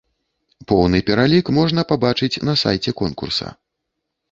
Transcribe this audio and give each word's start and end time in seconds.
Поўны 0.71 1.01
пералік 1.09 1.51
можна 1.59 1.85
пабачыць 1.93 2.31
на 2.51 2.57
сайце 2.65 2.97
конкурса. 3.05 3.47